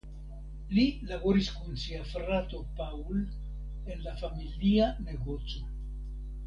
Li 0.77 0.85
laboris 1.11 1.49
kun 1.57 1.77
sia 1.83 2.01
frato 2.13 2.63
Paul 2.81 3.21
en 3.25 4.05
la 4.09 4.17
familia 4.25 4.93
negoco. 5.09 5.67